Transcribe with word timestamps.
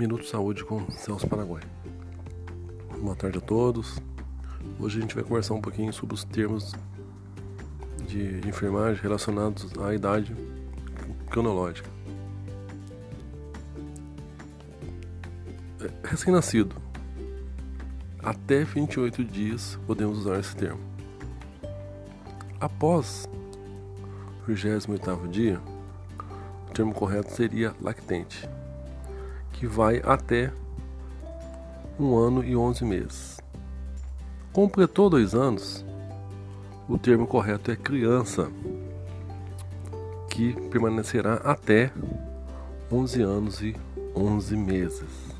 Minuto 0.00 0.24
Saúde 0.24 0.64
com 0.64 0.90
Celso 0.92 1.28
Paraguai. 1.28 1.62
Boa 3.02 3.14
tarde 3.14 3.36
a 3.36 3.40
todos. 3.42 4.00
Hoje 4.78 4.96
a 4.96 5.02
gente 5.02 5.14
vai 5.14 5.22
conversar 5.22 5.52
um 5.52 5.60
pouquinho 5.60 5.92
sobre 5.92 6.14
os 6.14 6.24
termos 6.24 6.72
de 8.06 8.40
enfermagem 8.48 9.02
relacionados 9.02 9.70
à 9.78 9.92
idade 9.92 10.34
cronológica. 11.28 11.86
É, 15.82 16.08
recém-nascido. 16.08 16.74
Até 18.22 18.64
28 18.64 19.22
dias 19.22 19.78
podemos 19.86 20.20
usar 20.20 20.40
esse 20.40 20.56
termo. 20.56 20.80
Após 22.58 23.28
o 24.48 24.54
28 24.54 25.28
dia, 25.28 25.60
o 26.70 26.72
termo 26.72 26.94
correto 26.94 27.30
seria 27.32 27.74
lactente 27.82 28.48
que 29.52 29.66
vai 29.66 30.00
até 30.04 30.52
um 31.98 32.16
ano 32.16 32.42
e 32.42 32.56
onze 32.56 32.84
meses. 32.84 33.38
Completou 34.52 35.10
dois 35.10 35.34
anos, 35.34 35.84
o 36.88 36.98
termo 36.98 37.26
correto 37.26 37.70
é 37.70 37.76
criança, 37.76 38.50
que 40.28 40.52
permanecerá 40.70 41.34
até 41.34 41.92
11 42.90 43.22
anos 43.22 43.62
e 43.62 43.76
11 44.14 44.56
meses. 44.56 45.30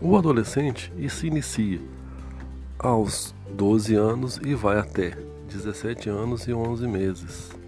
O 0.00 0.16
adolescente 0.16 0.92
se 1.08 1.26
inicia 1.26 1.80
aos 2.78 3.34
12 3.50 3.94
anos 3.94 4.40
e 4.44 4.54
vai 4.54 4.78
até 4.78 5.16
17 5.48 6.08
anos 6.08 6.46
e 6.46 6.52
11 6.52 6.86
meses. 6.86 7.65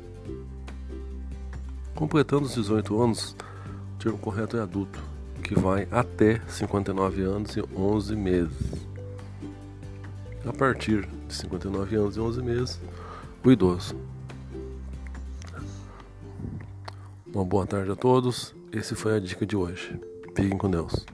Completando 1.99 2.45
os 2.45 2.55
18 2.55 3.03
anos, 3.03 3.35
o 3.97 3.99
termo 3.99 4.19
correto 4.19 4.57
é 4.57 4.61
adulto, 4.61 5.03
que 5.43 5.59
vai 5.59 5.89
até 5.91 6.41
59 6.47 7.23
anos 7.23 7.57
e 7.57 7.63
11 7.77 8.15
meses. 8.15 8.87
A 10.47 10.53
partir 10.53 11.09
de 11.27 11.35
59 11.35 11.97
anos 11.97 12.17
e 12.17 12.21
11 12.21 12.41
meses, 12.41 12.81
o 13.45 13.51
idoso. 13.51 13.97
Uma 17.35 17.45
boa 17.45 17.67
tarde 17.67 17.91
a 17.91 17.97
todos. 17.97 18.55
Esse 18.71 18.95
foi 18.95 19.17
a 19.17 19.19
dica 19.19 19.45
de 19.45 19.57
hoje. 19.57 20.01
Fiquem 20.37 20.57
com 20.57 20.71
Deus. 20.71 21.05